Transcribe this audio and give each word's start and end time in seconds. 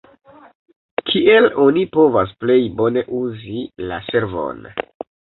Kiel 1.09 1.47
oni 1.63 1.83
povas 1.97 2.33
plej 2.43 2.55
bone 2.79 3.03
uzi 3.19 3.59
la 3.91 3.99
servon? 4.07 4.65